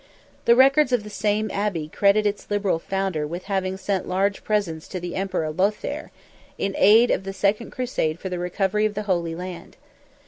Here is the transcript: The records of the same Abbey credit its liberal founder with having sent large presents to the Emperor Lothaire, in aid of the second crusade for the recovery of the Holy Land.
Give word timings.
The 0.45 0.55
records 0.55 0.91
of 0.91 1.03
the 1.03 1.11
same 1.11 1.51
Abbey 1.51 1.87
credit 1.87 2.25
its 2.25 2.49
liberal 2.49 2.79
founder 2.79 3.27
with 3.27 3.43
having 3.43 3.77
sent 3.77 4.07
large 4.07 4.43
presents 4.43 4.87
to 4.87 4.99
the 4.99 5.13
Emperor 5.15 5.51
Lothaire, 5.51 6.09
in 6.57 6.73
aid 6.79 7.11
of 7.11 7.23
the 7.23 7.33
second 7.33 7.69
crusade 7.69 8.19
for 8.19 8.27
the 8.27 8.39
recovery 8.39 8.87
of 8.87 8.95
the 8.95 9.03
Holy 9.03 9.35
Land. 9.35 9.77